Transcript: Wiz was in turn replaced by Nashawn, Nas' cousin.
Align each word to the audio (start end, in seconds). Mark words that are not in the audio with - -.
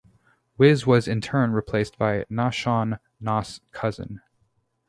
Wiz 0.57 0.87
was 0.87 1.07
in 1.07 1.21
turn 1.21 1.51
replaced 1.53 1.95
by 1.99 2.23
Nashawn, 2.23 2.97
Nas' 3.19 3.61
cousin. 3.71 4.19